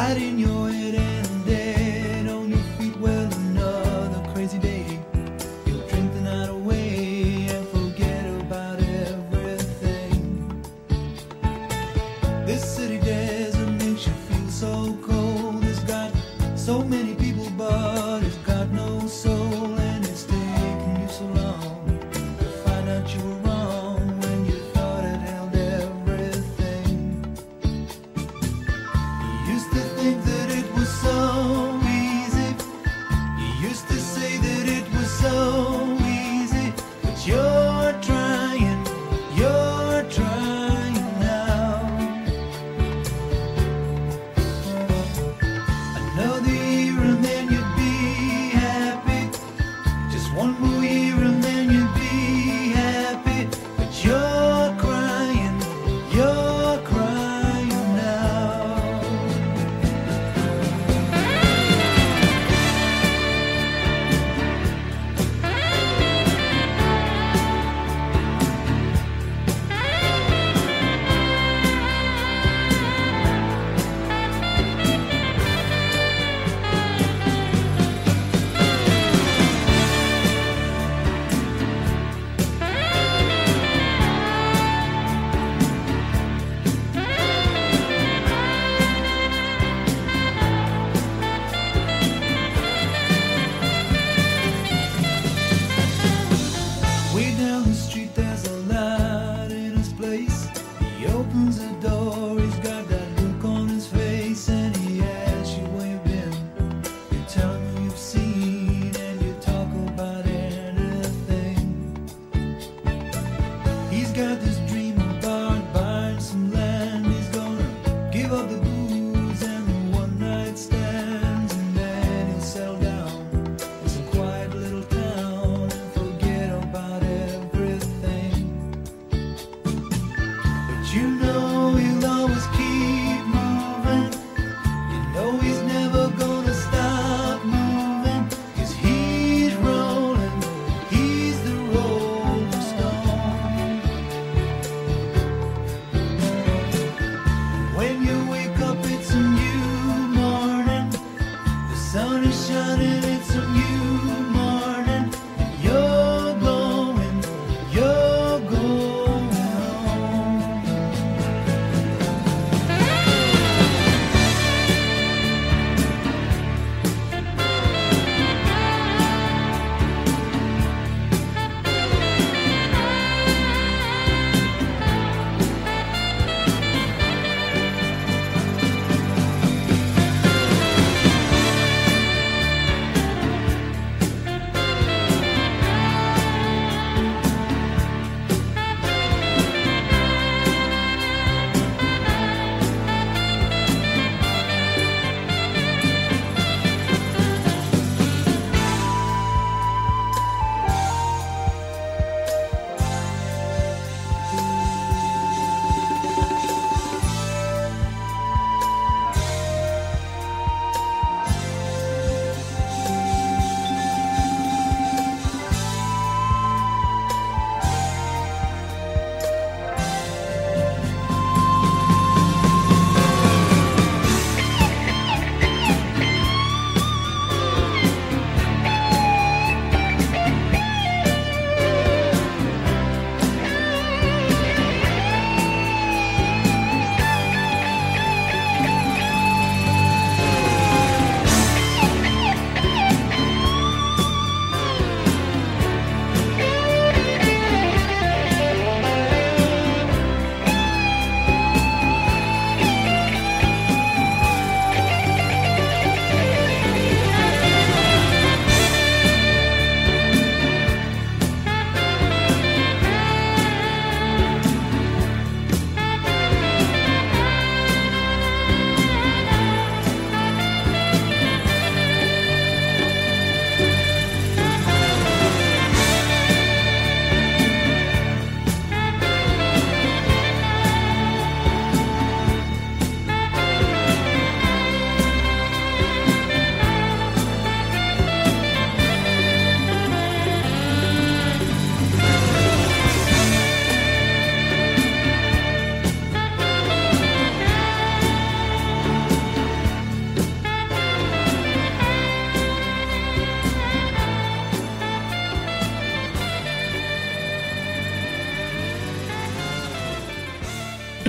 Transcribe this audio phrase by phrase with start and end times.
[0.00, 0.79] right in your hand.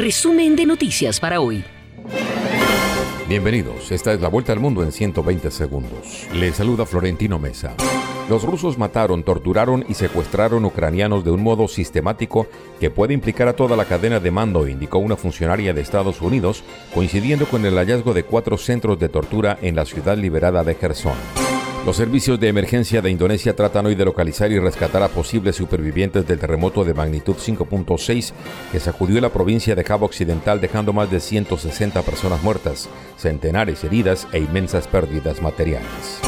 [0.01, 1.63] Resumen de noticias para hoy.
[3.29, 6.27] Bienvenidos, esta es la vuelta al mundo en 120 segundos.
[6.33, 7.75] Le saluda Florentino Mesa.
[8.27, 12.47] Los rusos mataron, torturaron y secuestraron ucranianos de un modo sistemático
[12.79, 16.63] que puede implicar a toda la cadena de mando, indicó una funcionaria de Estados Unidos,
[16.95, 21.50] coincidiendo con el hallazgo de cuatro centros de tortura en la ciudad liberada de Gerson.
[21.85, 26.27] Los servicios de emergencia de Indonesia tratan hoy de localizar y rescatar a posibles supervivientes
[26.27, 28.33] del terremoto de magnitud 5.6
[28.71, 32.87] que sacudió la provincia de Java Occidental dejando más de 160 personas muertas,
[33.17, 36.21] centenares heridas e inmensas pérdidas materiales.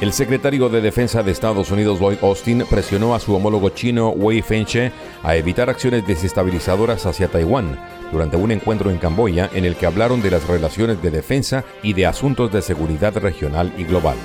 [0.00, 4.42] El secretario de Defensa de Estados Unidos, Lloyd Austin, presionó a su homólogo chino, Wei
[4.42, 4.92] Fenghe,
[5.24, 7.78] a evitar acciones desestabilizadoras hacia Taiwán
[8.12, 11.94] durante un encuentro en Camboya en el que hablaron de las relaciones de defensa y
[11.94, 14.16] de asuntos de seguridad regional y global.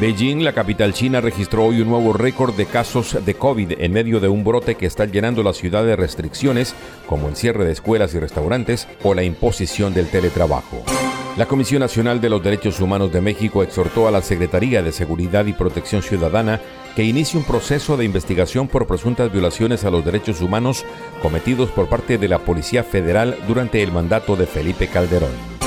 [0.00, 4.18] Beijing, la capital china, registró hoy un nuevo récord de casos de COVID en medio
[4.18, 6.74] de un brote que está llenando la ciudad de restricciones
[7.06, 10.82] como el cierre de escuelas y restaurantes o la imposición del teletrabajo.
[11.36, 15.44] La Comisión Nacional de los Derechos Humanos de México exhortó a la Secretaría de Seguridad
[15.44, 16.62] y Protección Ciudadana
[16.96, 20.86] que inicie un proceso de investigación por presuntas violaciones a los derechos humanos
[21.20, 25.60] cometidos por parte de la Policía Federal durante el mandato de Felipe Calderón.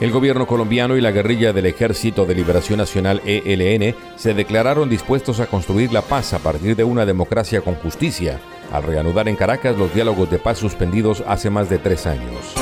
[0.00, 5.40] El gobierno colombiano y la guerrilla del Ejército de Liberación Nacional ELN se declararon dispuestos
[5.40, 8.38] a construir la paz a partir de una democracia con justicia,
[8.70, 12.54] al reanudar en Caracas los diálogos de paz suspendidos hace más de tres años.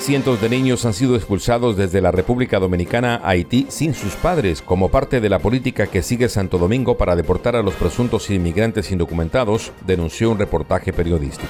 [0.00, 4.60] Cientos de niños han sido expulsados desde la República Dominicana a Haití sin sus padres,
[4.60, 8.90] como parte de la política que sigue Santo Domingo para deportar a los presuntos inmigrantes
[8.90, 11.46] indocumentados, denunció un reportaje periodístico.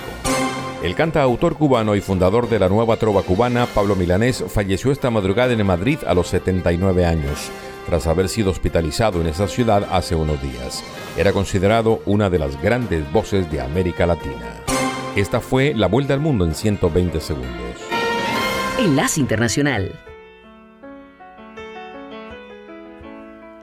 [0.82, 5.52] El cantautor cubano y fundador de la nueva trova cubana, Pablo Milanés, falleció esta madrugada
[5.52, 7.52] en Madrid a los 79 años,
[7.86, 10.82] tras haber sido hospitalizado en esa ciudad hace unos días.
[11.16, 14.56] Era considerado una de las grandes voces de América Latina.
[15.14, 17.76] Esta fue la vuelta al mundo en 120 segundos.
[18.80, 19.92] Enlace Internacional.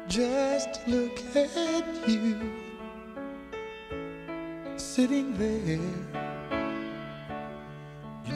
[0.07, 2.37] Just look at you
[4.77, 5.28] sitting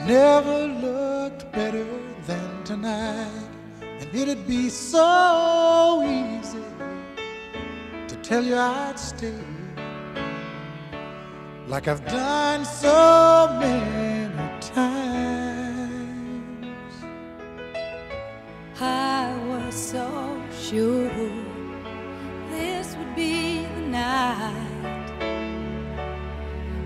[0.06, 1.86] never looked better
[2.26, 3.48] than tonight,
[3.80, 6.62] and it'd be so easy
[8.06, 9.32] to tell you I'd stay
[11.66, 14.94] like I've done so many times.
[18.80, 21.08] I was so sure
[22.50, 25.08] this would be the night.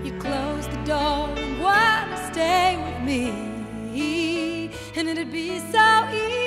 [0.05, 1.59] You closed the door and
[2.11, 2.68] to stay
[3.09, 6.38] me, and it'd be so easy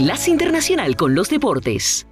[0.00, 2.06] Enlace Internacional con los Deportes.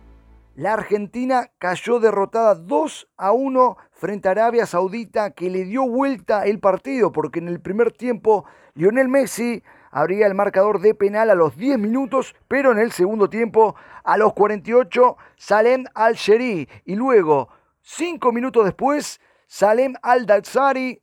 [0.57, 6.45] La Argentina cayó derrotada 2 a 1 frente a Arabia Saudita que le dio vuelta
[6.45, 11.35] el partido porque en el primer tiempo Lionel Messi abría el marcador de penal a
[11.35, 17.49] los 10 minutos, pero en el segundo tiempo a los 48 Salem Al-Sheri y luego
[17.80, 21.00] 5 minutos después Salem Al-Datsari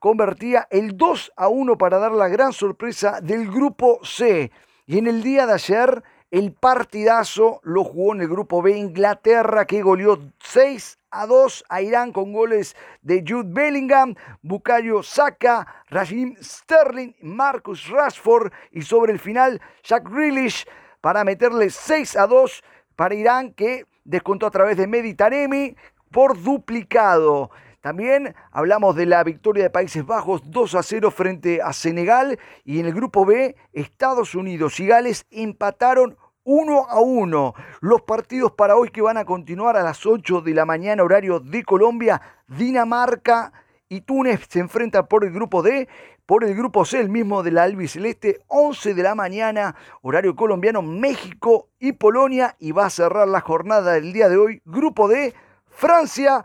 [0.00, 4.50] convertía el 2 a 1 para dar la gran sorpresa del grupo C.
[4.88, 9.66] Y en el día de ayer el partidazo lo jugó en el grupo B Inglaterra
[9.66, 16.36] que goleó 6 a 2 a Irán con goles de Jude Bellingham, Bukayo Saka, Raheem
[16.40, 20.64] Sterling, Marcus Rashford y sobre el final Jack Grealish
[21.02, 22.64] para meterle 6 a 2
[22.96, 25.76] para Irán que descontó a través de Meditaremi
[26.10, 27.50] por duplicado.
[27.80, 32.38] También hablamos de la victoria de Países Bajos 2 a 0 frente a Senegal.
[32.64, 37.54] Y en el grupo B Estados Unidos y Gales empataron 1 a 1.
[37.80, 41.38] Los partidos para hoy que van a continuar a las 8 de la mañana horario
[41.38, 43.52] de Colombia, Dinamarca
[43.88, 45.88] y Túnez se enfrentan por el grupo D,
[46.26, 50.82] por el grupo C, el mismo de la albiceleste, 11 de la mañana, horario colombiano,
[50.82, 55.32] México y Polonia, y va a cerrar la jornada del día de hoy, grupo D,
[55.70, 56.44] Francia,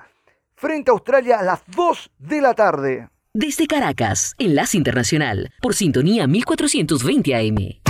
[0.63, 3.09] frente a Australia a las 2 de la tarde.
[3.33, 7.82] Desde Caracas, Enlace Internacional, por sintonía 1420 AM.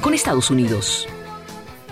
[0.00, 1.06] Con Estados Unidos.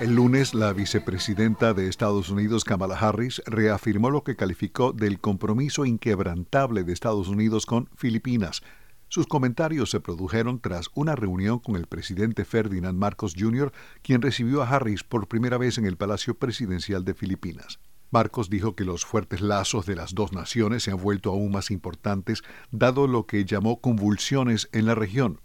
[0.00, 5.84] El lunes, la vicepresidenta de Estados Unidos, Kamala Harris, reafirmó lo que calificó del compromiso
[5.84, 8.62] inquebrantable de Estados Unidos con Filipinas.
[9.08, 14.62] Sus comentarios se produjeron tras una reunión con el presidente Ferdinand Marcos Jr., quien recibió
[14.62, 17.78] a Harris por primera vez en el Palacio Presidencial de Filipinas.
[18.10, 21.70] Marcos dijo que los fuertes lazos de las dos naciones se han vuelto aún más
[21.70, 25.41] importantes dado lo que llamó convulsiones en la región.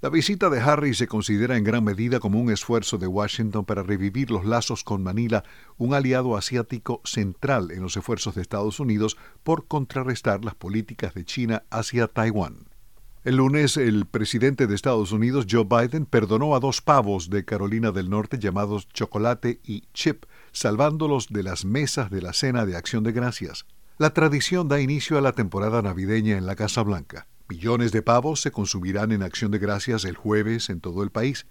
[0.00, 3.82] La visita de Harry se considera en gran medida como un esfuerzo de Washington para
[3.82, 5.42] revivir los lazos con Manila,
[5.76, 11.24] un aliado asiático central en los esfuerzos de Estados Unidos por contrarrestar las políticas de
[11.24, 12.68] China hacia Taiwán.
[13.24, 17.90] El lunes, el presidente de Estados Unidos, Joe Biden, perdonó a dos pavos de Carolina
[17.90, 23.02] del Norte llamados Chocolate y Chip, salvándolos de las mesas de la cena de acción
[23.02, 23.66] de gracias.
[23.98, 27.26] La tradición da inicio a la temporada navideña en la Casa Blanca.
[27.50, 31.46] Millones de pavos se consumirán en acción de gracias el jueves en todo el país.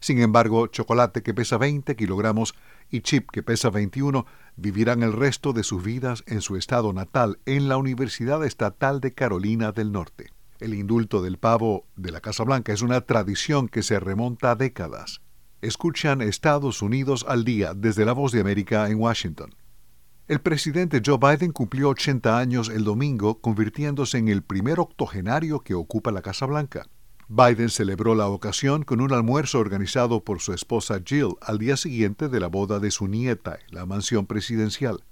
[0.00, 2.54] Sin embargo, chocolate que pesa 20 kilogramos
[2.90, 7.38] y chip que pesa 21 vivirán el resto de sus vidas en su estado natal,
[7.46, 10.32] en la Universidad Estatal de Carolina del Norte.
[10.58, 14.56] El indulto del pavo de la Casa Blanca es una tradición que se remonta a
[14.56, 15.20] décadas.
[15.62, 19.54] Escuchan Estados Unidos al día desde la Voz de América en Washington.
[20.28, 25.74] El presidente Joe Biden cumplió 80 años el domingo, convirtiéndose en el primer octogenario que
[25.74, 26.88] ocupa la Casa Blanca.
[27.28, 32.28] Biden celebró la ocasión con un almuerzo organizado por su esposa Jill al día siguiente
[32.28, 35.04] de la boda de su nieta en la mansión presidencial.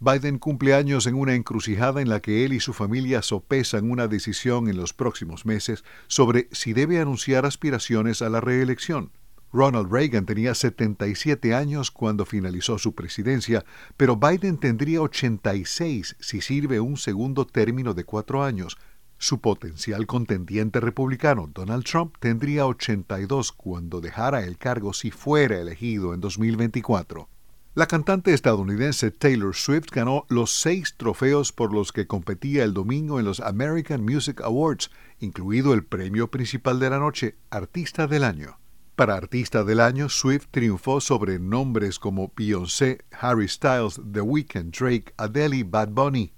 [0.00, 4.06] Biden cumple años en una encrucijada en la que él y su familia sopesan una
[4.06, 9.12] decisión en los próximos meses sobre si debe anunciar aspiraciones a la reelección.
[9.52, 13.64] Ronald Reagan tenía 77 años cuando finalizó su presidencia,
[13.96, 18.76] pero Biden tendría 86 si sirve un segundo término de cuatro años.
[19.16, 26.14] Su potencial contendiente republicano, Donald Trump, tendría 82 cuando dejara el cargo si fuera elegido
[26.14, 27.28] en 2024.
[27.74, 33.18] La cantante estadounidense Taylor Swift ganó los seis trofeos por los que competía el domingo
[33.18, 38.58] en los American Music Awards, incluido el premio principal de la noche, Artista del Año.
[38.98, 45.14] Para Artista del Año, Swift triunfó sobre nombres como Beyoncé, Harry Styles, The Weeknd, Drake,
[45.16, 46.32] Adele y Bad Bunny.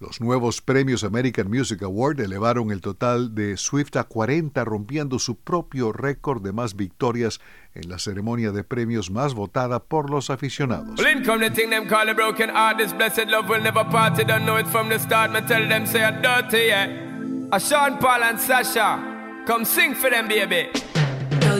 [0.00, 5.38] Los nuevos premios American Music Award elevaron el total de Swift a 40, rompiendo su
[5.38, 7.40] propio récord de más victorias
[7.74, 10.98] en la ceremonia de premios más votada por los aficionados.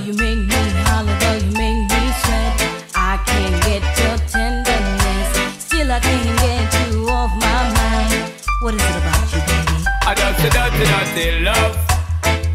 [0.06, 2.54] You make me holler, though you make me sweat,
[2.94, 5.28] I can't get your tenderness.
[5.62, 8.32] Still, I can't get you off my mind.
[8.62, 9.84] What is it about you, baby?
[10.06, 11.76] I just a dirty, dirty love.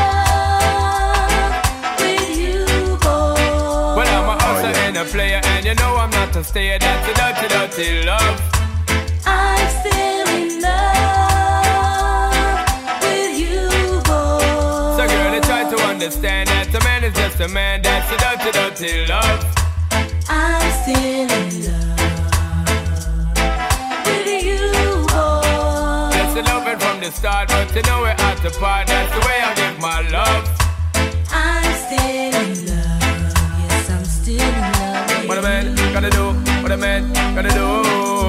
[1.99, 2.65] with you,
[2.97, 3.97] boy.
[3.97, 6.79] Well, I'm a hustler and a player, and you know I'm not a stayer.
[6.79, 8.60] That's a dirty, dirty love.
[16.11, 17.81] Understand that a man is just a man.
[17.81, 19.45] That's a dirty, dirty love.
[20.27, 21.29] I'm still in
[21.63, 22.03] love
[24.05, 26.11] with you, boy.
[26.11, 28.87] That's the loving from the start, but you know we're at the part.
[28.87, 30.43] That's the way I give my love.
[31.31, 32.99] I'm still in love.
[33.63, 35.27] Yes, I'm still in love.
[35.29, 36.33] What a man gonna do?
[36.61, 38.20] What a man gonna do?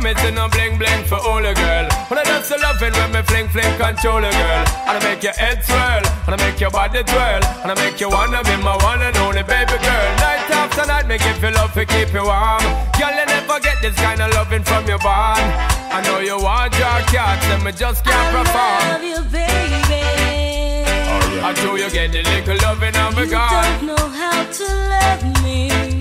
[0.00, 1.86] Promise no bling bling for all a girl.
[2.08, 4.64] When I dance the loving when me fling fling control a girl.
[4.88, 8.00] And I make your head swirl, and I make your body twirl, and I make
[8.00, 10.08] you wanna be my one and only baby girl.
[10.24, 12.62] Night after night, me give you love to keep you warm.
[12.98, 15.44] Girl, you never get this kind of loving from your bond.
[15.92, 18.80] I know you want your cats, and me just can't I perform.
[18.88, 20.02] love you, baby.
[21.12, 23.80] Oh, I do you get the little loving of a You God.
[23.80, 25.99] don't know how to love me.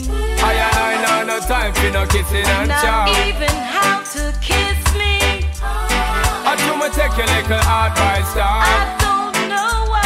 [1.40, 5.48] I I know no time for no kissing and Not even how to kiss me.
[5.64, 8.60] I do me take your little advice down.
[8.60, 8.68] I
[9.00, 10.04] don't know why.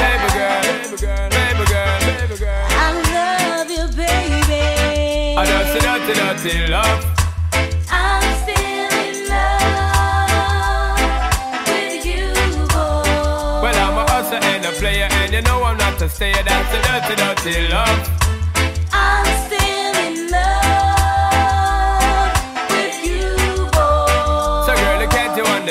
[0.00, 2.66] Baby girl, baby girl, baby girl, baby girl.
[2.72, 4.64] I love you, baby.
[5.36, 7.04] I dirty, dirty, dirty love.
[7.90, 10.56] I'm still in love
[11.68, 12.32] with you,
[12.72, 13.60] boy.
[13.60, 16.42] Well, I'm a hustler and a player, and you know I'm not a stayer.
[16.44, 18.21] That's the dirty, dirty love.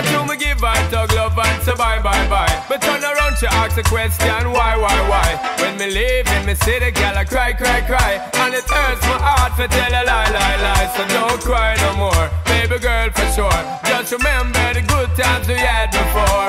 [0.00, 2.64] Hey, I told me give her dog love and say bye, bye, bye.
[2.68, 5.28] But turn around, she ask a question, why, why, why?
[5.60, 8.12] When me leave in me city, girl, I cry, cry, cry.
[8.40, 10.88] And it hurts my heart to tell a lie, lie, lie.
[10.96, 13.60] So don't cry no more, baby girl, for sure.
[13.84, 16.48] Just remember the good times we had before.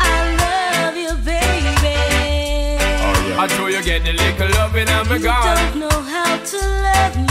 [0.00, 1.96] I love you, baby.
[2.80, 5.56] Oh, I told you get the little loving and me You gone.
[5.56, 7.25] don't know how to love me.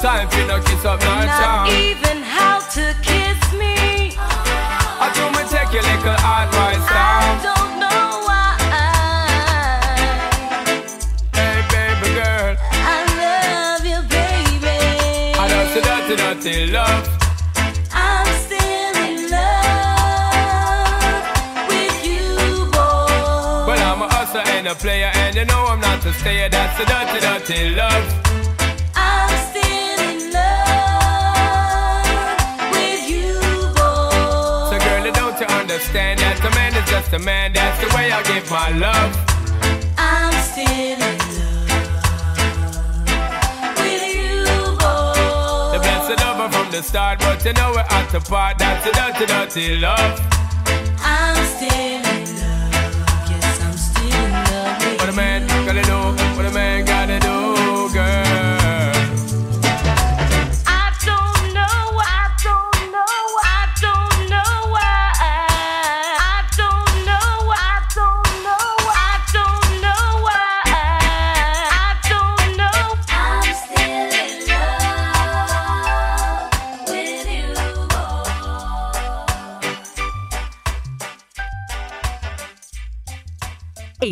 [0.00, 1.66] Time for no kiss up, no Not charm.
[1.68, 4.14] even how to kiss me.
[4.18, 7.42] I do me take your little advice I down.
[7.42, 8.46] don't know why.
[11.34, 12.54] Hey, baby girl.
[12.70, 14.78] I love you, baby.
[15.34, 17.04] I know so dirty, dirty love.
[17.92, 21.12] I'm still in love
[21.68, 23.66] with you, boy.
[23.66, 26.48] Well, I'm a hustler and a player, and you know I'm not a stayer.
[26.48, 28.04] That's the dirty, dirty love.
[35.78, 37.52] Understand that a man is just a man?
[37.52, 39.14] That's the way I give my love.
[39.96, 41.78] I'm still in love
[43.78, 45.70] with you, boy.
[45.70, 48.58] The blessed lover from the start, but you know we're at the part.
[48.58, 50.18] That's the dirty, dirty love.
[50.98, 53.30] I'm still in love.
[53.30, 56.00] Yes, I'm still in love What a man gotta do,
[56.36, 58.57] what a man gotta do, girl.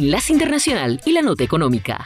[0.07, 1.99] Enlace Internacional y la Nota Económica.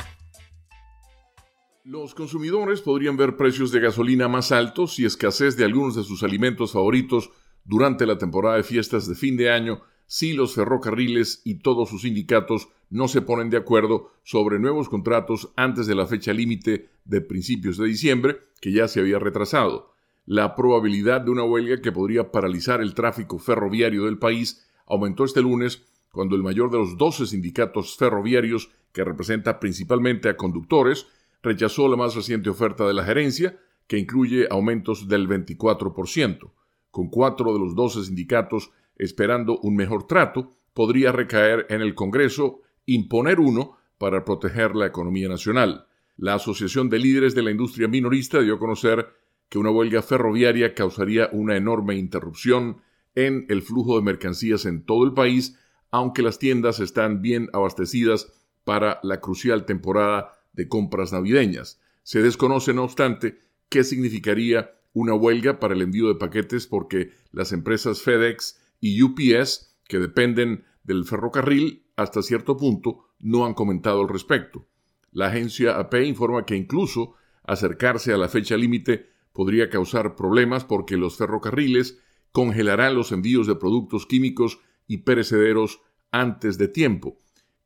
[1.85, 6.23] Los consumidores podrían ver precios de gasolina más altos y escasez de algunos de sus
[6.23, 7.31] alimentos favoritos
[7.63, 12.01] durante la temporada de fiestas de fin de año si los ferrocarriles y todos sus
[12.01, 17.21] sindicatos no se ponen de acuerdo sobre nuevos contratos antes de la fecha límite de
[17.21, 19.93] principios de diciembre, que ya se había retrasado.
[20.25, 25.43] La probabilidad de una huelga que podría paralizar el tráfico ferroviario del país aumentó este
[25.43, 31.07] lunes cuando el mayor de los 12 sindicatos ferroviarios, que representa principalmente a conductores,
[31.42, 36.53] rechazó la más reciente oferta de la gerencia, que incluye aumentos del 24%.
[36.90, 42.61] Con cuatro de los 12 sindicatos esperando un mejor trato, podría recaer en el Congreso
[42.87, 45.87] imponer uno para proteger la economía nacional.
[46.16, 49.09] La Asociación de Líderes de la Industria Minorista dio a conocer
[49.49, 52.83] que una huelga ferroviaria causaría una enorme interrupción
[53.14, 55.59] en el flujo de mercancías en todo el país,
[55.90, 58.33] aunque las tiendas están bien abastecidas
[58.64, 61.81] para la crucial temporada de compras navideñas.
[62.03, 67.53] Se desconoce, no obstante, qué significaría una huelga para el envío de paquetes porque las
[67.53, 74.09] empresas FedEx y UPS, que dependen del ferrocarril, hasta cierto punto no han comentado al
[74.09, 74.66] respecto.
[75.12, 80.96] La agencia AP informa que incluso acercarse a la fecha límite podría causar problemas porque
[80.96, 81.98] los ferrocarriles
[82.33, 87.16] congelarán los envíos de productos químicos y perecederos antes de tiempo,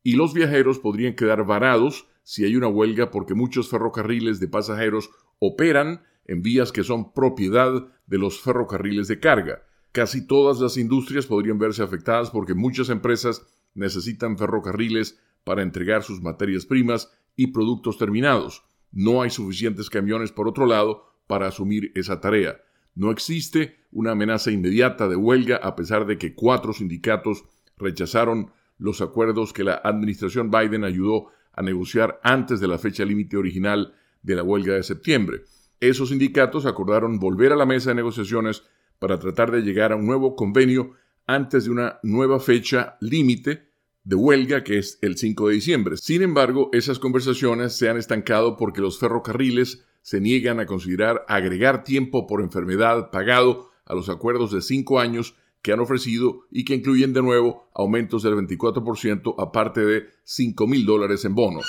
[0.03, 5.09] y los viajeros podrían quedar varados si hay una huelga porque muchos ferrocarriles de pasajeros
[5.39, 9.63] operan en vías que son propiedad de los ferrocarriles de carga.
[9.91, 16.21] Casi todas las industrias podrían verse afectadas porque muchas empresas necesitan ferrocarriles para entregar sus
[16.21, 18.65] materias primas y productos terminados.
[18.91, 22.61] No hay suficientes camiones, por otro lado, para asumir esa tarea.
[22.95, 27.43] No existe una amenaza inmediata de huelga a pesar de que cuatro sindicatos
[27.77, 33.37] rechazaron los acuerdos que la administración Biden ayudó a negociar antes de la fecha límite
[33.37, 35.43] original de la huelga de septiembre.
[35.79, 38.63] Esos sindicatos acordaron volver a la mesa de negociaciones
[38.99, 40.93] para tratar de llegar a un nuevo convenio
[41.27, 43.69] antes de una nueva fecha límite
[44.03, 45.97] de huelga que es el 5 de diciembre.
[45.97, 51.83] Sin embargo, esas conversaciones se han estancado porque los ferrocarriles se niegan a considerar agregar
[51.83, 56.75] tiempo por enfermedad pagado a los acuerdos de cinco años que han ofrecido y que
[56.75, 61.65] incluyen de nuevo aumentos del 24% aparte de 5 mil dólares en bonos.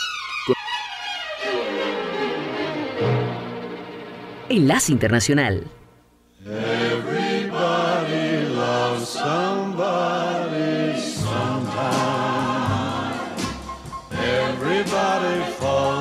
[4.51, 5.71] Enlace Internacional.
[6.45, 6.95] Everybody
[8.55, 10.26] loves somebody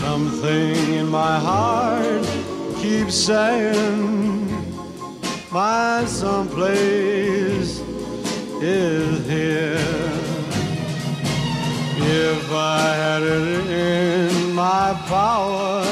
[0.00, 2.24] Something in my heart
[2.80, 4.48] keeps saying,
[5.52, 7.80] My someplace
[8.62, 9.76] is here.
[11.98, 15.84] If I had it in my power,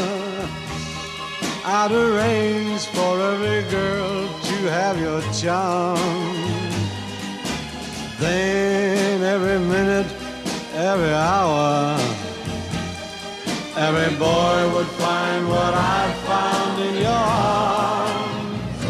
[1.66, 5.98] I'd arrange for every girl to have your charm.
[8.18, 10.10] Then every minute,
[10.72, 11.98] every hour,
[13.78, 18.80] every boy would find what I found in your arms.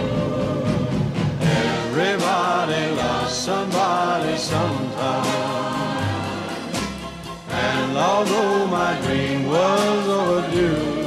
[1.67, 5.29] Everybody loves somebody sometime.
[7.51, 10.99] And although my dream was overdue,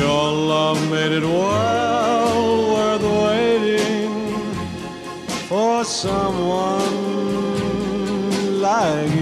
[0.00, 4.12] your love made it well worth waiting
[5.48, 7.18] for someone
[8.62, 9.17] like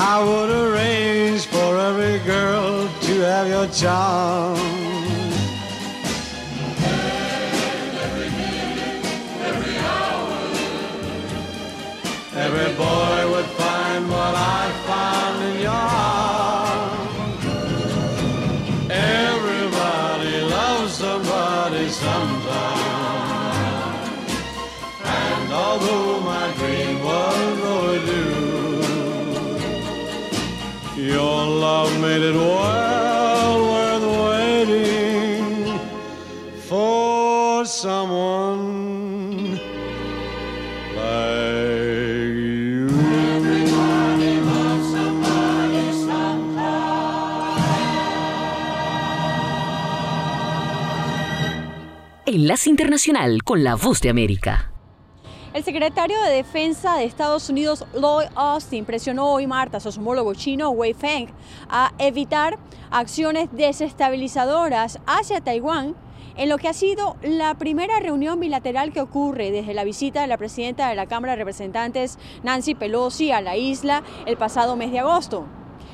[0.00, 4.56] I would arrange for every girl to have your charm.
[12.32, 13.07] Every boy would find
[52.66, 54.72] Internacional con la Voz de América.
[55.54, 60.34] El secretario de Defensa de Estados Unidos, Lloyd Austin, presionó hoy martes a su homólogo
[60.34, 61.28] chino, Wei Feng,
[61.68, 62.58] a evitar
[62.90, 65.96] acciones desestabilizadoras hacia Taiwán
[66.36, 70.28] en lo que ha sido la primera reunión bilateral que ocurre desde la visita de
[70.28, 74.92] la presidenta de la Cámara de Representantes, Nancy Pelosi, a la isla el pasado mes
[74.92, 75.46] de agosto.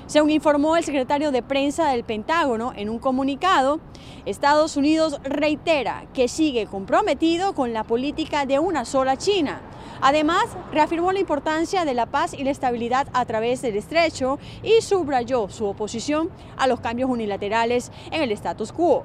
[0.07, 3.81] Según informó el secretario de prensa del Pentágono en un comunicado,
[4.27, 9.63] Estados Unidos reitera que sigue comprometido con la política de una sola China.
[10.03, 14.83] Además, reafirmó la importancia de la paz y la estabilidad a través del estrecho y
[14.83, 19.05] subrayó su oposición a los cambios unilaterales en el status quo.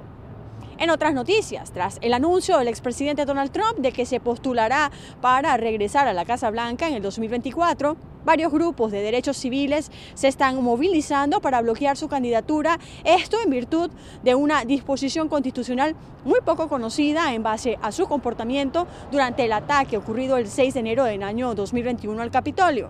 [0.79, 5.57] En otras noticias, tras el anuncio del expresidente Donald Trump de que se postulará para
[5.57, 10.63] regresar a la Casa Blanca en el 2024, varios grupos de derechos civiles se están
[10.63, 13.91] movilizando para bloquear su candidatura, esto en virtud
[14.23, 19.97] de una disposición constitucional muy poco conocida en base a su comportamiento durante el ataque
[19.97, 22.89] ocurrido el 6 de enero del año 2021 al Capitolio.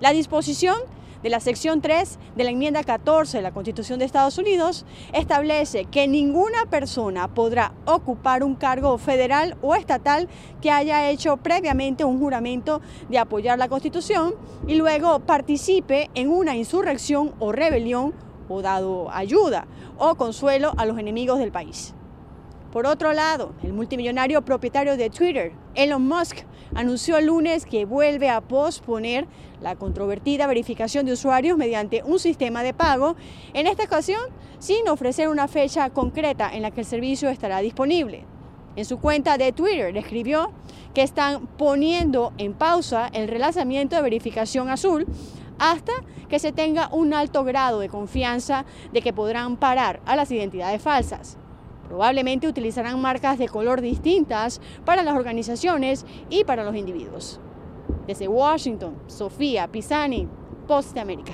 [0.00, 0.78] La disposición
[1.22, 5.84] de la sección 3 de la enmienda 14 de la Constitución de Estados Unidos establece
[5.86, 10.28] que ninguna persona podrá ocupar un cargo federal o estatal
[10.60, 14.34] que haya hecho previamente un juramento de apoyar la Constitución
[14.66, 18.14] y luego participe en una insurrección o rebelión
[18.48, 19.66] o dado ayuda
[19.98, 21.94] o consuelo a los enemigos del país.
[22.72, 28.30] Por otro lado, el multimillonario propietario de Twitter, Elon Musk, anunció el lunes que vuelve
[28.30, 29.26] a posponer
[29.60, 33.16] la controvertida verificación de usuarios mediante un sistema de pago,
[33.54, 34.22] en esta ocasión
[34.60, 38.24] sin ofrecer una fecha concreta en la que el servicio estará disponible.
[38.76, 40.52] En su cuenta de Twitter escribió
[40.94, 45.06] que están poniendo en pausa el relanzamiento de verificación azul
[45.58, 45.92] hasta
[46.28, 50.80] que se tenga un alto grado de confianza de que podrán parar a las identidades
[50.80, 51.39] falsas.
[51.90, 57.40] Probablemente utilizarán marcas de color distintas para las organizaciones y para los individuos.
[58.06, 60.28] Desde Washington, Sofía Pisani,
[60.68, 61.32] Post América.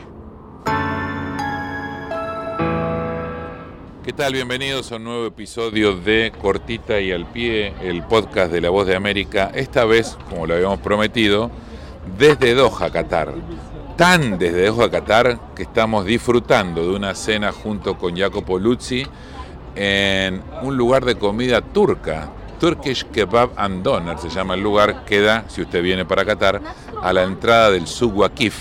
[4.03, 4.33] ¿Qué tal?
[4.33, 8.87] Bienvenidos a un nuevo episodio de Cortita y al Pie, el podcast de La Voz
[8.87, 9.53] de América.
[9.55, 11.51] Esta vez, como lo habíamos prometido,
[12.17, 13.35] desde Doha, Qatar.
[13.99, 19.07] Tan desde Doha, Qatar, que estamos disfrutando de una cena junto con Jacopo Luzzi
[19.77, 22.31] en un lugar de comida turca.
[22.59, 26.63] Turkish Kebab and Doner se llama el lugar, queda, si usted viene para Qatar,
[27.03, 28.57] a la entrada del Suk Waqif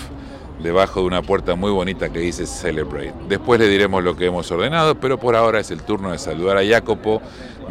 [0.62, 3.14] debajo de una puerta muy bonita que dice Celebrate.
[3.28, 6.58] Después le diremos lo que hemos ordenado, pero por ahora es el turno de saludar
[6.58, 7.22] a Jacopo,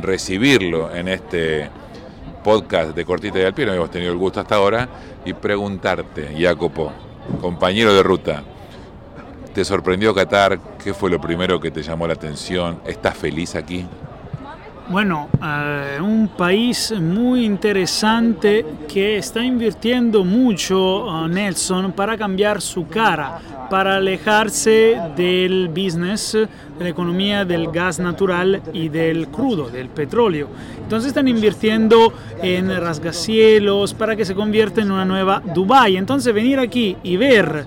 [0.02, 1.70] recibirlo en este
[2.44, 4.88] podcast de Cortita y al Pie, no hemos tenido el gusto hasta ahora,
[5.26, 6.92] y preguntarte, Jacopo,
[7.42, 8.44] compañero de ruta,
[9.56, 10.60] ¿te sorprendió Qatar?
[10.84, 12.82] ¿Qué fue lo primero que te llamó la atención?
[12.86, 13.86] ¿Estás feliz aquí?
[14.90, 22.86] Bueno, eh, un país muy interesante que está invirtiendo mucho uh, Nelson para cambiar su
[22.90, 23.40] cara,
[23.70, 30.50] para alejarse del business, de la economía del gas natural y del crudo, del petróleo.
[30.84, 32.14] Entonces están invirtiendo
[32.44, 35.96] en rasgacielos para que se convierta en una nueva Dubai.
[35.96, 37.66] Entonces venir aquí y ver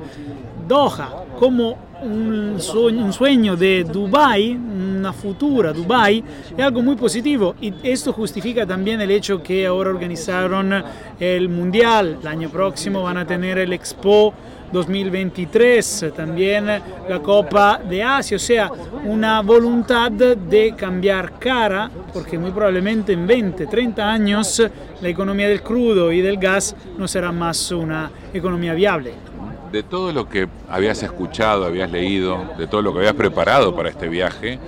[0.68, 6.22] Doha como un sueño, de Dubai, una futura Dubai,
[6.56, 7.54] es algo muy positivo.
[7.60, 10.84] Y esto justifica también el hecho que ahora organizaron
[11.18, 14.32] el Mundial, el año próximo van a tener el Expo
[14.70, 18.70] 2023, también la Copa de Asia, o sea,
[19.06, 24.62] una voluntad de cambiar cara, porque muy probablemente en 20, 30 años
[25.00, 29.28] la economía del crudo y del gas no será más una economía viable
[29.70, 33.88] de todo lo que habías escuchado, habías leído, de todo lo que habías preparado para
[33.88, 34.58] este viaje,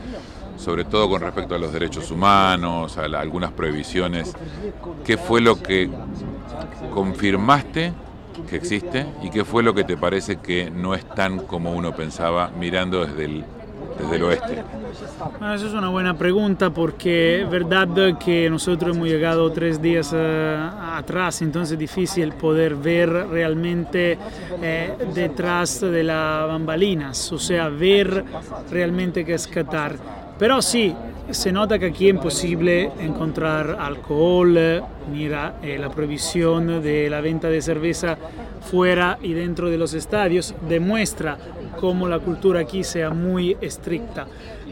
[0.57, 4.35] sobre todo con respecto a los derechos humanos, a algunas prohibiciones,
[5.05, 5.89] ¿qué fue lo que
[6.93, 7.93] confirmaste
[8.49, 11.95] que existe y qué fue lo que te parece que no es tan como uno
[11.95, 13.45] pensaba mirando desde el
[14.01, 14.65] desde el oeste?
[15.39, 17.89] Bueno, esa es una buena pregunta porque es verdad
[18.19, 24.19] que nosotros hemos llegado tres días uh, atrás, entonces es difícil poder ver realmente
[24.63, 28.25] eh, detrás de las bambalinas, o sea, ver
[28.71, 29.97] realmente qué es Qatar.
[30.39, 30.95] Pero sí,
[31.33, 37.49] se nota que aquí es imposible encontrar alcohol, mira eh, la prohibición de la venta
[37.49, 38.17] de cerveza
[38.61, 41.39] fuera y dentro de los estadios demuestra
[41.79, 44.27] cómo la cultura aquí sea muy estricta.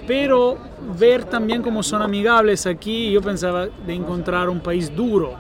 [0.07, 0.59] Pero
[0.99, 5.35] ver también cómo son amigables aquí, yo pensaba de encontrar un país duro,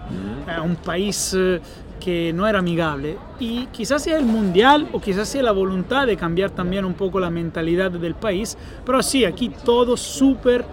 [0.46, 1.60] eh, un país eh,
[1.98, 3.16] que no era amigable.
[3.40, 7.18] Y quizás sea el mundial o quizás sea la voluntad de cambiar también un poco
[7.18, 8.56] la mentalidad del país.
[8.84, 10.64] Pero sí, aquí todos súper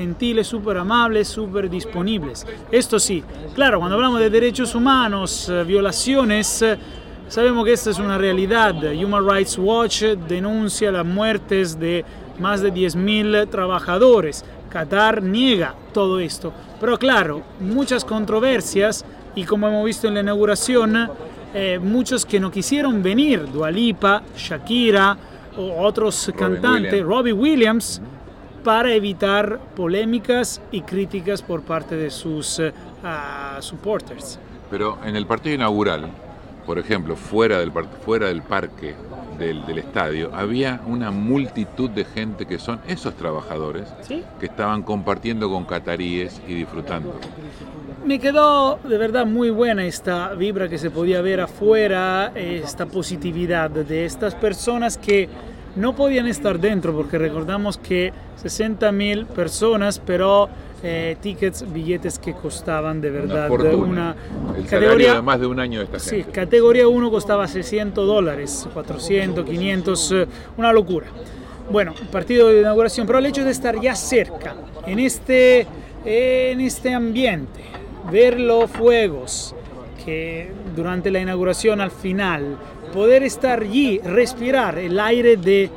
[0.00, 2.46] gentiles, súper amables, súper disponibles.
[2.72, 3.22] Esto sí,
[3.54, 6.64] claro, cuando hablamos de derechos humanos, eh, violaciones,
[7.28, 8.74] sabemos que esta es una realidad.
[8.94, 12.02] Human Rights Watch denuncia las muertes de
[12.38, 14.42] más de 10.000 trabajadores.
[14.70, 16.52] Qatar niega todo esto.
[16.80, 21.10] Pero claro, muchas controversias y como hemos visto en la inauguración,
[21.52, 25.16] eh, muchos que no quisieron venir, Dualipa, Shakira
[25.58, 28.00] o otros cantantes, Robbie Williams,
[28.62, 34.38] para evitar polémicas y críticas por parte de sus uh, supporters.
[34.70, 36.08] Pero en el partido inaugural,
[36.66, 37.72] por ejemplo, fuera del,
[38.04, 38.94] fuera del parque
[39.38, 45.50] del, del, estadio, había una multitud de gente que son esos trabajadores que estaban compartiendo
[45.50, 47.18] con cataríes y disfrutando
[48.04, 53.70] me quedó de verdad muy buena esta vibra que se podía ver afuera, esta positividad
[53.70, 55.28] de estas personas que
[55.76, 60.48] no podían estar dentro porque recordamos que 60 mil personas, pero
[60.82, 64.16] eh, tickets, billetes que costaban de verdad una, una
[64.56, 66.24] El categoría de más de un año de esta gente.
[66.24, 71.06] Sí, categoría 1 costaba 600 dólares, 400, 500, eh, una locura.
[71.70, 74.56] Bueno, partido de inauguración, pero el hecho de estar ya cerca,
[74.86, 75.66] en este,
[76.04, 77.62] en este ambiente,
[78.10, 79.54] ver los fuegos,
[80.04, 82.56] que durante la inauguración al final,
[82.92, 85.70] poder estar allí, respirar el aire de,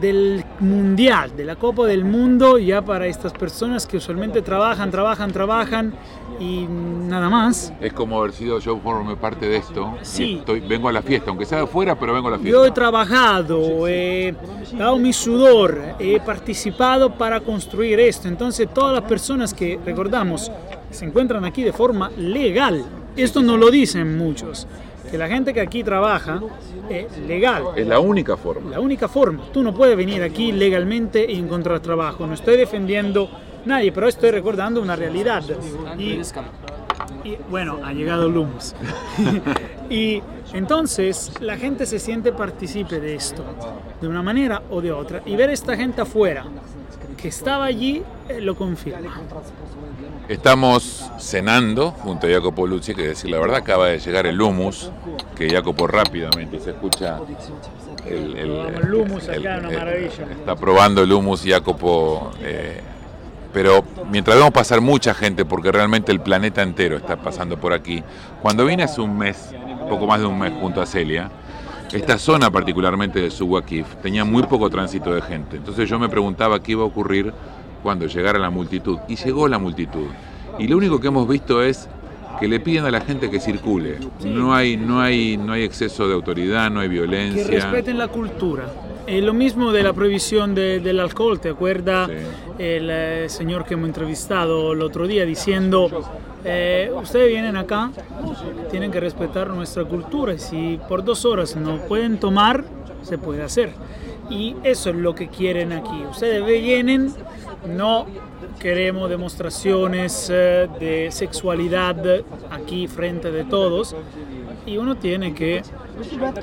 [0.00, 5.32] del mundial, de la Copa del Mundo, ya para estas personas que usualmente trabajan, trabajan,
[5.32, 5.94] trabajan
[6.40, 7.72] y nada más.
[7.80, 9.94] Es como haber sido yo forme parte de esto.
[10.02, 10.36] Sí.
[10.40, 12.58] Estoy, vengo a la fiesta, aunque sea de fuera, pero vengo a la fiesta.
[12.58, 14.34] Yo he trabajado, he
[14.76, 18.28] dado mi sudor, he participado para construir esto.
[18.28, 20.50] Entonces todas las personas que, recordamos,
[20.90, 22.84] se encuentran aquí de forma legal,
[23.16, 24.66] esto no lo dicen muchos,
[25.14, 26.40] que la gente que aquí trabaja
[26.90, 27.66] es legal.
[27.76, 28.72] Es la única forma.
[28.72, 29.44] La única forma.
[29.52, 32.26] Tú no puedes venir aquí legalmente y encontrar trabajo.
[32.26, 33.30] No estoy defendiendo
[33.64, 35.44] nadie, pero estoy recordando una realidad.
[35.96, 36.20] Y,
[37.22, 38.74] y bueno, ha llegado humus.
[39.88, 40.20] y
[40.52, 43.44] entonces la gente se siente partícipe de esto,
[44.00, 45.22] de una manera o de otra.
[45.26, 46.44] Y ver a esta gente afuera
[47.16, 49.14] que estaba allí eh, lo confirma.
[50.28, 54.90] Estamos cenando junto a Jacopo Lucci, que decir la verdad acaba de llegar el humus,
[55.36, 57.20] que Jacopo rápidamente se escucha
[58.06, 60.26] el, el, humus acá, una maravilla.
[60.30, 62.80] Está probando el humus Jacopo, eh,
[63.52, 68.02] pero mientras vemos pasar mucha gente, porque realmente el planeta entero está pasando por aquí,
[68.40, 69.54] cuando vine hace un mes,
[69.90, 71.30] poco más de un mes junto a Celia,
[71.92, 75.58] esta zona particularmente de Suwakif tenía muy poco tránsito de gente.
[75.58, 77.32] Entonces yo me preguntaba qué iba a ocurrir
[77.84, 78.98] cuando llegara la multitud.
[79.06, 80.06] Y llegó la multitud.
[80.58, 81.86] Y lo único que hemos visto es
[82.40, 83.98] que le piden a la gente que circule.
[84.24, 87.46] No, hay, no, hay, no hay exceso de autoridad, no hay violencia.
[87.46, 88.64] Que respeten la cultura.
[89.06, 92.08] Es lo mismo de la prohibición del alcohol, ¿te acuerdas
[92.58, 95.90] el eh, señor que hemos entrevistado el otro día diciendo,
[96.42, 97.90] eh, ustedes vienen acá,
[98.70, 102.64] tienen que respetar nuestra cultura si por dos horas no pueden tomar,
[103.02, 103.72] se puede hacer.
[104.30, 106.02] Y eso es lo que quieren aquí.
[106.10, 107.12] Ustedes vienen,
[107.66, 108.06] no
[108.58, 111.96] queremos demostraciones eh, de sexualidad
[112.50, 113.94] aquí frente de todos
[114.66, 115.62] y uno tiene que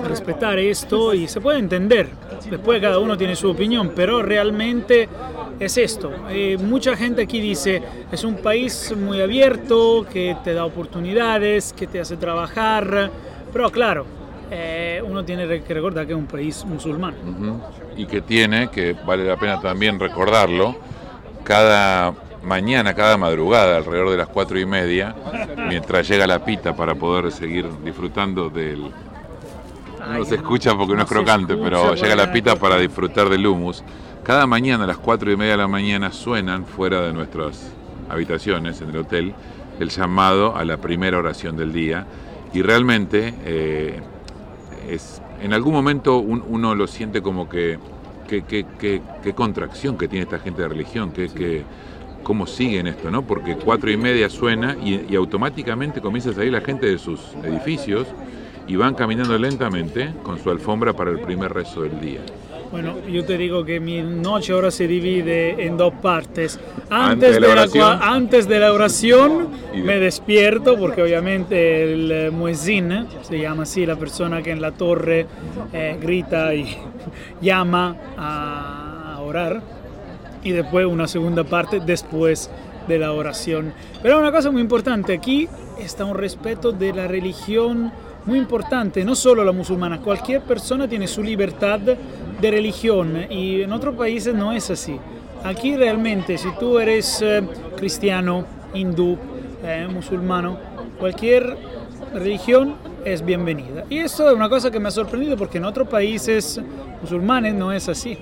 [0.08, 2.10] respetar esto y se puede entender.
[2.50, 5.10] Después cada uno tiene su opinión, pero realmente
[5.60, 6.12] es esto.
[6.30, 11.88] Eh, mucha gente aquí dice, es un país muy abierto, que te da oportunidades, que
[11.88, 13.12] te hace trabajar,
[13.52, 14.06] pero claro,
[14.50, 17.16] eh, uno tiene que recordar que es un país musulmán.
[17.96, 20.76] Y que tiene, que vale la pena también recordarlo,
[21.52, 22.14] cada
[22.46, 25.14] mañana, cada madrugada, alrededor de las cuatro y media,
[25.68, 28.90] mientras llega la pita para poder seguir disfrutando del...
[30.14, 33.84] No se escucha porque no es crocante, pero llega la pita para disfrutar del humus.
[34.24, 37.70] Cada mañana a las cuatro y media de la mañana suenan fuera de nuestras
[38.10, 39.36] habitaciones en el hotel
[39.78, 42.06] el llamado a la primera oración del día
[42.54, 44.00] y realmente eh,
[44.90, 47.78] es, en algún momento uno lo siente como que
[48.40, 51.64] qué, contracción que tiene esta gente de religión, que, que,
[52.24, 53.24] cómo siguen esto, ¿no?
[53.24, 58.08] Porque cuatro y media suena y, automáticamente comienza a salir la gente de sus edificios
[58.68, 62.22] y van caminando lentamente con su alfombra para el primer rezo del día.
[62.72, 66.58] Bueno, yo te digo que mi noche ahora se divide en dos partes.
[66.90, 73.40] Antes, de, la, antes de la oración me despierto porque obviamente el eh, muezzin, se
[73.40, 75.26] llama así la persona que en la torre
[75.74, 76.78] eh, grita y
[77.42, 79.62] llama a orar.
[80.42, 82.50] Y después una segunda parte después
[82.88, 83.74] de la oración.
[84.02, 87.92] Pero una cosa muy importante, aquí está un respeto de la religión
[88.26, 91.80] muy importante, no solo la musulmana, cualquier persona tiene su libertad
[92.42, 95.00] de religión y en otros países no es así.
[95.44, 97.44] Aquí realmente si tú eres eh,
[97.78, 99.18] cristiano, hindú,
[99.64, 100.58] eh, musulmano,
[101.00, 101.56] cualquier
[102.14, 102.76] religión
[103.06, 103.86] es bienvenida.
[103.90, 106.60] Y eso es una cosa que me ha sorprendido porque en otros países
[107.02, 108.18] musulmanes no es así.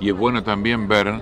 [0.00, 1.20] Y es bueno también ver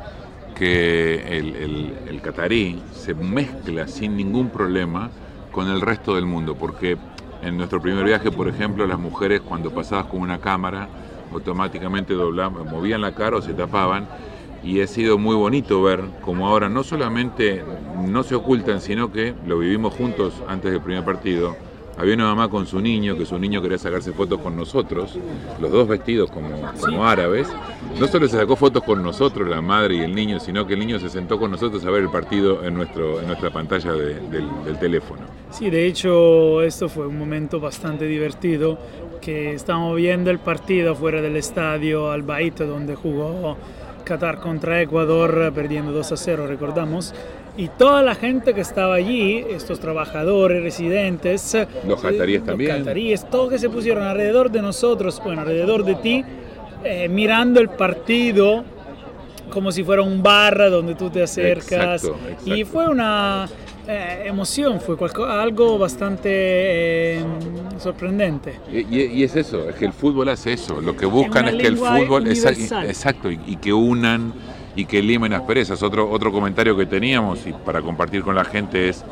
[0.55, 5.11] que el, el, el catarí se mezcla sin ningún problema
[5.51, 6.97] con el resto del mundo, porque
[7.43, 10.89] en nuestro primer viaje, por ejemplo, las mujeres cuando pasabas con una cámara
[11.33, 14.07] automáticamente doblaban, movían la cara o se tapaban.
[14.65, 17.63] Y ha sido muy bonito ver como ahora no solamente
[17.97, 21.57] no se ocultan, sino que lo vivimos juntos antes del primer partido
[21.99, 25.19] había una mamá con su niño, que su niño quería sacarse fotos con nosotros,
[25.61, 26.49] los dos vestidos como,
[26.81, 27.49] como árabes.
[27.99, 30.81] No solo se sacó fotos con nosotros, la madre y el niño, sino que el
[30.81, 34.79] niño se sentó con nosotros a ver el partido en, nuestro, en nuestra pantalla del,
[34.79, 35.23] teléfono.
[35.51, 38.79] Sí, de hecho, esto fue un momento bastante divertido,
[39.21, 43.57] que estábamos viendo el partido fuera del estadio Al donde jugó
[44.05, 47.13] Qatar contra Ecuador, perdiendo 2 a 0, recordamos
[47.59, 53.29] y toda la gente que estaba allí, estos trabajadores, residentes, los cataríes también, los cataríes,
[53.29, 56.25] todos que se pusieron alrededor de nosotros, bueno, alrededor de ti,
[56.85, 58.65] eh, mirando el partido
[59.51, 62.09] como si fuera un bar donde tú te acercas.
[62.45, 63.49] Y fue una
[63.89, 64.97] eh, emoción, fue
[65.27, 66.29] algo bastante
[67.19, 67.25] eh,
[67.81, 68.61] sorprendente.
[68.71, 70.81] Y, es eso, es que el fútbol hace eso.
[70.81, 74.33] Lo que buscan es, que el fútbol, exacto, y, y que unan
[74.79, 75.83] y que limen asperezas.
[75.83, 79.05] Otro, otro comentario que teníamos y para compartir con la gente es,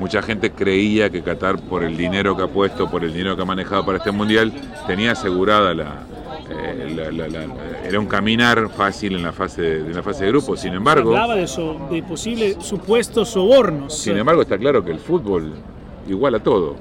[0.00, 3.42] mucha gente creía que Qatar por el dinero que ha puesto, por el dinero que
[3.42, 4.52] ha manejado para este mundial,
[4.88, 6.02] tenía asegurada la,
[6.50, 10.56] eh, era un caminar fácil en la fase de, en la fase de grupo.
[10.56, 13.96] Sin embargo, Se hablaba de, de posibles supuestos sobornos.
[13.96, 15.52] Sin embargo, está claro que el fútbol
[16.08, 16.74] igual a todo.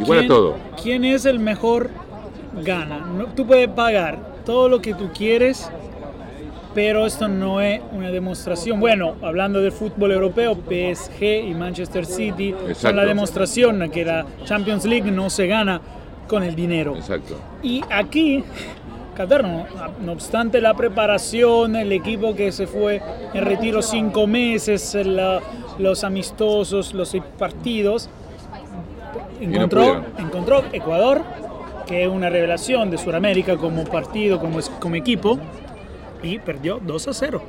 [0.00, 0.56] Igual a todo.
[0.82, 1.90] ¿Quién es el mejor?
[2.64, 3.06] Gana.
[3.36, 5.70] tú puedes pagar todo lo que tú quieres
[6.76, 8.78] pero esto no es una demostración.
[8.78, 14.84] Bueno, hablando del fútbol europeo, PSG y Manchester City son la demostración que la Champions
[14.84, 15.80] League no se gana
[16.28, 16.94] con el dinero.
[16.94, 17.40] Exacto.
[17.62, 18.44] Y aquí,
[19.16, 23.00] Qatar, no, obstante la preparación, el equipo que se fue
[23.32, 24.94] en retiro cinco meses,
[25.78, 28.10] los amistosos, los partidos,
[29.40, 31.22] encontró, encontró Ecuador,
[31.86, 35.38] que es una revelación de Sudamérica como partido, como, como equipo
[36.22, 37.42] y perdió 2 a 0.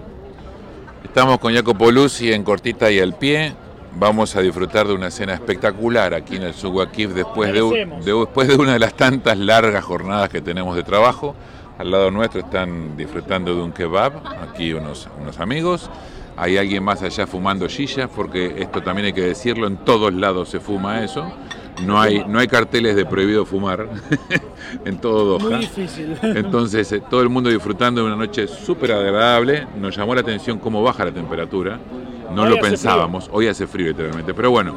[1.03, 3.53] Estamos con Jacopo Luzzi en cortita y al pie.
[3.95, 8.55] vamos a disfrutar de una cena espectacular aquí en el Suguakif después de, después de
[8.55, 11.35] una de las tantas largas jornadas que tenemos de trabajo.
[11.77, 15.89] Al lado nuestro están disfrutando de un kebab, aquí unos, unos amigos.
[16.35, 20.49] Hay alguien más allá fumando silla, porque esto también hay que decirlo, en todos lados
[20.49, 21.31] se fuma eso.
[21.83, 23.87] No hay, no hay carteles de prohibido fumar
[24.85, 25.49] en todo Doha.
[25.49, 26.17] Muy difícil.
[26.21, 29.67] Entonces, eh, todo el mundo disfrutando de una noche súper agradable.
[29.79, 31.79] Nos llamó la atención cómo baja la temperatura.
[32.33, 33.29] No Hoy lo pensábamos.
[33.31, 34.33] Hoy hace frío literalmente.
[34.33, 34.75] Pero bueno,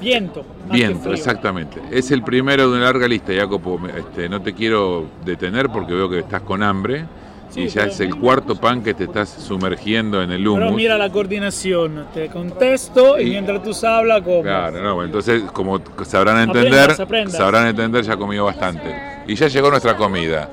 [0.00, 0.44] Viento.
[0.70, 1.80] viento, exactamente.
[1.90, 3.78] Es el primero de una larga lista, Jacopo.
[3.94, 7.04] Este, no te quiero detener porque veo que estás con hambre.
[7.50, 10.54] Sí, y ya pero- es el cuarto pan que te estás sumergiendo en el Pero
[10.54, 10.72] humus.
[10.76, 12.06] mira la coordinación.
[12.14, 14.42] Te contesto y, Y- mientras tú hablas, como.
[14.42, 17.36] Claro, no, entonces como sabrán entender, Aprendas, aprendas.
[17.36, 18.94] sabrán entender, ya comido bastante.
[19.26, 20.48] Y ya llegó nuestra comida.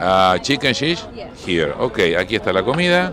[0.00, 1.00] Ah, chicken shish,
[1.46, 1.72] here.
[1.78, 3.12] Ok, aquí está la comida,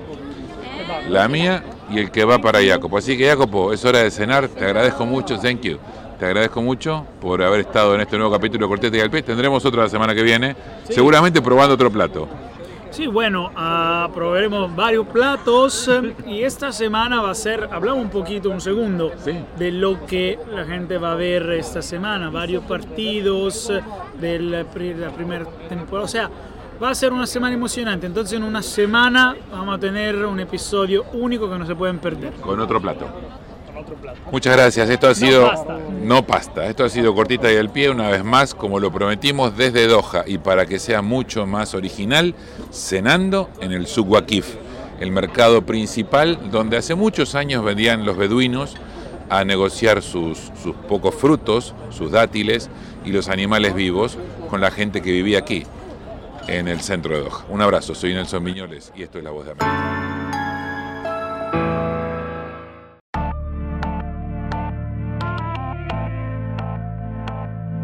[1.09, 2.97] la mía y el que va para Jacopo.
[2.97, 4.47] Así que Jacopo, es hora de cenar.
[4.47, 5.77] Te agradezco mucho, thank you.
[6.19, 9.23] Te agradezco mucho por haber estado en este nuevo capítulo de Cortete y al Pie.
[9.23, 10.55] Tendremos otra la semana que viene,
[10.87, 10.93] Sí.
[10.93, 12.27] seguramente probando otro plato.
[12.91, 15.89] Sí, bueno, ah, probaremos varios platos
[16.27, 19.13] y esta semana va a ser, hablamos un poquito, un segundo,
[19.57, 23.81] de lo que la gente va a ver esta semana, varios partidos eh,
[24.19, 26.29] de la primera temporada, o sea,
[26.83, 31.05] va a ser una semana emocionante, entonces en una semana vamos a tener un episodio
[31.13, 32.33] único que no se pueden perder.
[32.41, 33.05] Con otro plato.
[33.85, 34.19] Con otro plato.
[34.31, 34.89] Muchas gracias.
[34.89, 35.77] Esto ha No sido pasta.
[36.03, 36.65] no pasta.
[36.67, 40.23] Esto ha sido cortita y al pie una vez más, como lo prometimos desde Doha
[40.25, 42.35] y para que sea mucho más original,
[42.71, 44.55] cenando en el Souq Waqif,
[44.99, 48.75] el mercado principal donde hace muchos años vendían los beduinos
[49.29, 52.69] a negociar sus, sus pocos frutos, sus dátiles
[53.05, 54.17] y los animales vivos
[54.49, 55.65] con la gente que vivía aquí,
[56.47, 57.45] en el centro de Doha.
[57.49, 60.10] Un abrazo, soy Nelson Viñoles y esto es La Voz de América.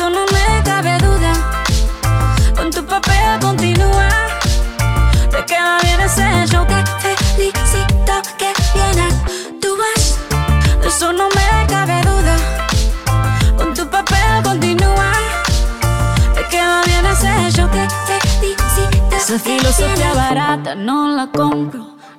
[0.00, 1.32] Eso no me cabe duda.
[2.56, 4.08] Con tu papel continúa.
[5.30, 10.18] Te queda bien ese show Te felicito que bien actúas
[10.80, 12.36] De eso no me cabe duda.
[13.58, 15.12] Con tu papel continúa.
[16.34, 17.86] Te queda bien ese show Te
[18.38, 21.99] felicito Esa filosofía barata no la compro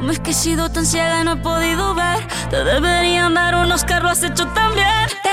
[0.00, 2.26] cómo es que he sido tan ciega y no he podido ver.
[2.48, 5.29] Te deberían dar unos lo has hecho tan bien.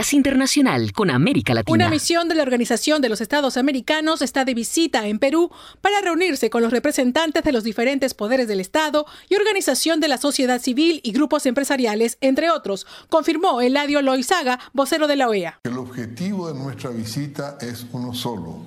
[0.00, 1.74] Enlace Internacional con América Latina.
[1.74, 5.50] Una misión de la Organización de los Estados Americanos está de visita en Perú
[5.82, 10.16] para reunirse con los representantes de los diferentes poderes del Estado y organización de la
[10.16, 15.60] sociedad civil y grupos empresariales, entre otros, confirmó Eladio Loizaga, vocero de la OEA.
[15.64, 18.62] El objetivo de nuestra visita es uno solo,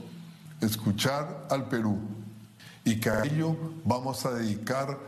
[0.62, 1.98] escuchar al Perú
[2.86, 5.00] y que a ello vamos a dedicar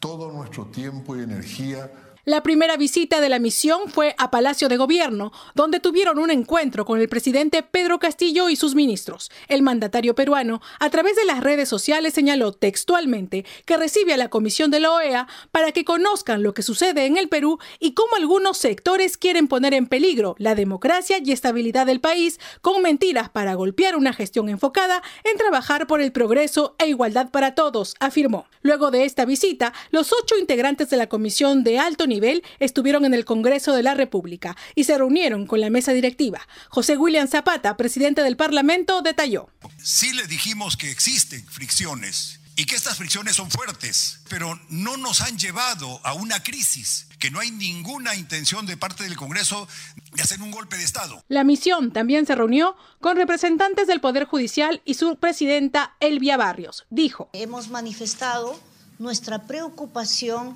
[0.00, 1.90] todo nuestro tiempo y energía
[2.26, 6.86] la primera visita de la misión fue a Palacio de Gobierno, donde tuvieron un encuentro
[6.86, 9.30] con el presidente Pedro Castillo y sus ministros.
[9.46, 14.30] El mandatario peruano, a través de las redes sociales, señaló textualmente que recibe a la
[14.30, 18.16] Comisión de la OEA para que conozcan lo que sucede en el Perú y cómo
[18.16, 23.52] algunos sectores quieren poner en peligro la democracia y estabilidad del país con mentiras para
[23.52, 28.46] golpear una gestión enfocada en trabajar por el progreso e igualdad para todos, afirmó.
[28.62, 33.04] Luego de esta visita, los ocho integrantes de la Comisión de Alto Nivel nivel estuvieron
[33.04, 36.40] en el Congreso de la República y se reunieron con la mesa directiva.
[36.68, 39.48] José William Zapata, presidente del Parlamento, detalló.
[39.82, 45.20] Sí le dijimos que existen fricciones y que estas fricciones son fuertes, pero no nos
[45.20, 49.66] han llevado a una crisis, que no hay ninguna intención de parte del Congreso
[50.12, 51.24] de hacer un golpe de Estado.
[51.28, 56.86] La misión también se reunió con representantes del Poder Judicial y su presidenta Elvia Barrios.
[56.90, 58.58] Dijo, hemos manifestado
[58.98, 60.54] nuestra preocupación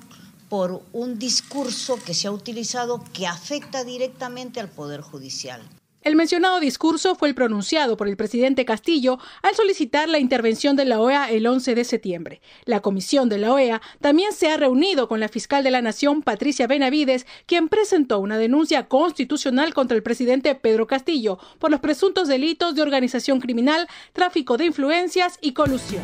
[0.49, 5.61] por un discurso que se ha utilizado que afecta directamente al Poder Judicial.
[6.01, 10.85] El mencionado discurso fue el pronunciado por el presidente Castillo al solicitar la intervención de
[10.85, 12.41] la OEA el 11 de septiembre.
[12.63, 16.21] La comisión de la OEA también se ha reunido con la fiscal de la Nación,
[16.21, 22.29] Patricia Benavides, quien presentó una denuncia constitucional contra el presidente Pedro Castillo por los presuntos
[22.29, 26.03] delitos de organización criminal, tráfico de influencias y colusión.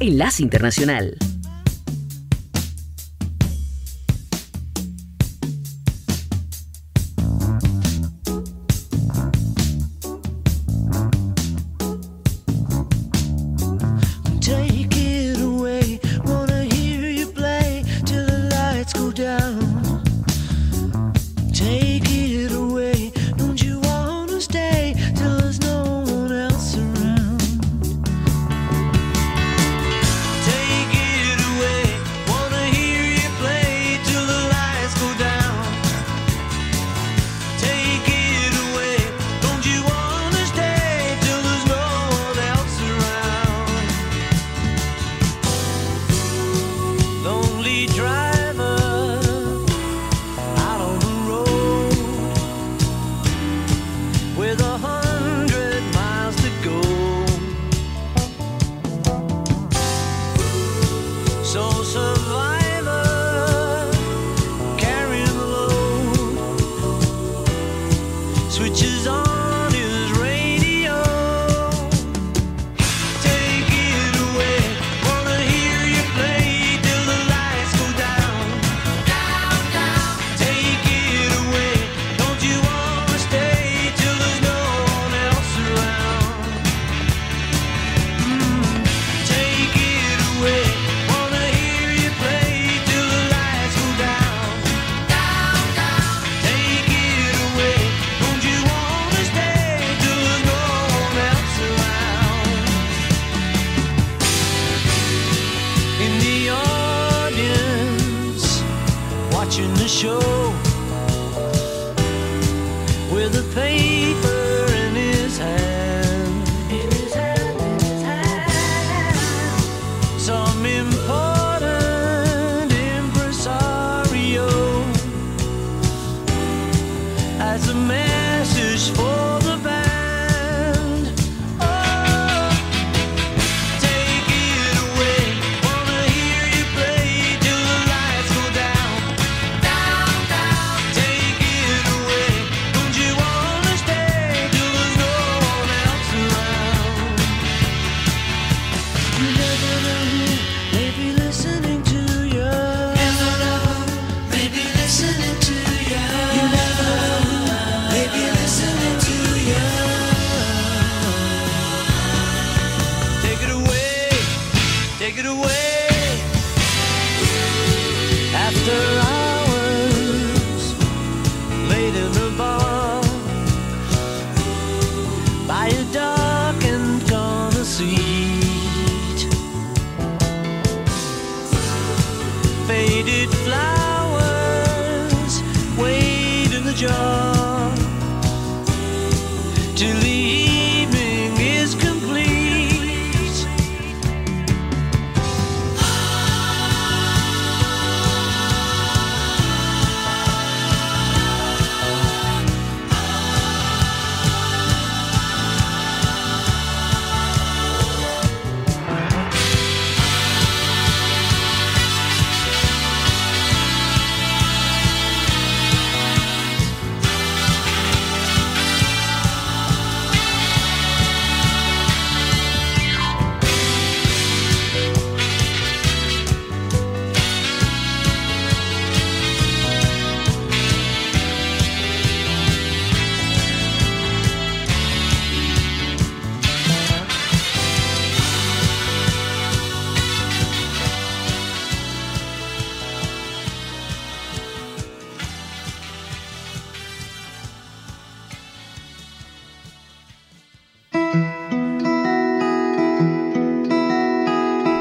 [0.00, 1.16] Enlace Internacional.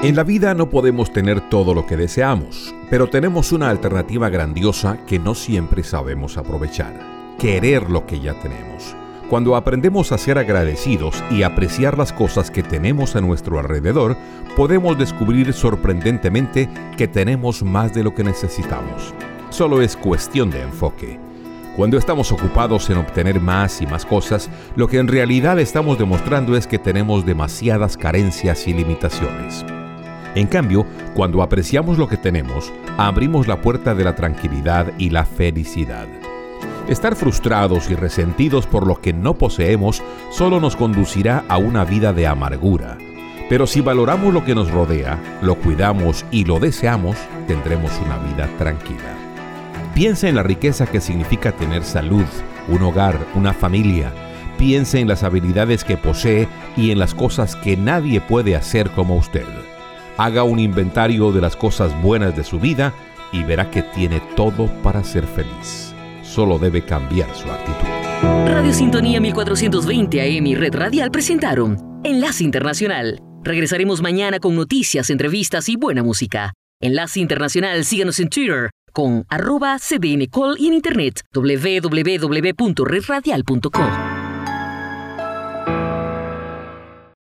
[0.04, 4.98] En la vida no podemos tener todo lo que deseamos, pero tenemos una alternativa grandiosa
[5.06, 7.36] que no siempre sabemos aprovechar.
[7.38, 8.96] Querer lo que ya tenemos.
[9.30, 14.18] Cuando aprendemos a ser agradecidos y apreciar las cosas que tenemos a nuestro alrededor,
[14.56, 19.14] podemos descubrir sorprendentemente que tenemos más de lo que necesitamos.
[19.52, 21.20] Solo es cuestión de enfoque.
[21.78, 26.58] Cuando estamos ocupados en obtener más y más cosas, lo que en realidad estamos demostrando
[26.58, 29.64] es que tenemos demasiadas carencias y limitaciones.
[30.36, 35.26] En cambio, cuando apreciamos lo que tenemos, abrimos la puerta de la tranquilidad y la
[35.26, 36.08] felicidad.
[36.88, 40.02] Estar frustrados y resentidos por lo que no poseemos
[40.32, 42.98] solo nos conducirá a una vida de amargura.
[43.50, 47.18] Pero si valoramos lo que nos rodea, lo cuidamos y lo deseamos,
[47.48, 49.18] tendremos una vida tranquila.
[49.94, 52.26] Piensa en la riqueza que significa tener salud,
[52.70, 54.14] un hogar, una familia.
[54.58, 59.18] Piense en las habilidades que posee y en las cosas que nadie puede hacer como
[59.18, 59.46] usted.
[60.18, 62.94] Haga un inventario de las cosas buenas de su vida
[63.32, 65.94] y verá que tiene todo para ser feliz.
[66.24, 67.88] Solo debe cambiar su actitud.
[68.46, 73.20] Radio Sintonía 1420 AM y Red Radial presentaron Enlace Internacional.
[73.44, 76.54] Regresaremos mañana con noticias, entrevistas y buena música.
[76.80, 84.21] Enlace Internacional, síganos en Twitter con arroba cdncall y en internet www.redradial.com.